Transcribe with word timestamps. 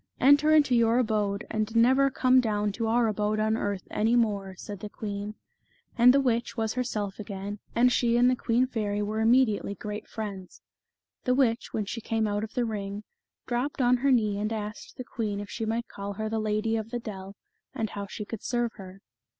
"Enter 0.19 0.49
into 0.51 0.73
your 0.73 0.97
abode, 0.97 1.45
and 1.51 1.75
never 1.75 2.09
come 2.09 2.41
down 2.41 2.71
to 2.71 2.87
our 2.87 3.07
abode 3.07 3.39
on 3.39 3.55
earth 3.55 3.87
any 3.91 4.15
more," 4.15 4.55
said 4.57 4.79
the 4.79 4.89
queen. 4.89 5.35
And 5.95 6.11
the 6.11 6.19
witch 6.19 6.57
was 6.57 6.73
herself 6.73 7.19
again, 7.19 7.59
and 7.75 7.91
she 7.91 8.17
and 8.17 8.27
the 8.27 8.35
queen 8.35 8.65
fairy 8.65 9.03
were 9.03 9.19
immediately 9.21 9.75
great 9.75 10.07
friends.' 10.07 10.63
The 11.25 11.35
witch, 11.35 11.71
when 11.71 11.85
she 11.85 12.01
came 12.01 12.25
out 12.25 12.43
of 12.43 12.55
the 12.55 12.65
ring, 12.65 13.03
dropped 13.45 13.79
on 13.79 13.97
her 13.97 14.11
knee 14.11 14.39
and 14.39 14.51
asked 14.51 14.97
the 14.97 15.03
queen 15.03 15.39
if 15.39 15.51
she 15.51 15.65
might 15.67 15.87
call 15.87 16.13
her 16.13 16.27
the 16.29 16.39
Lady 16.39 16.75
of 16.77 16.89
the 16.89 16.97
Dell, 16.97 17.35
and 17.75 17.91
how 17.91 18.07
she 18.07 18.25
could 18.25 18.41
serve 18.41 18.71
her. 18.77 19.01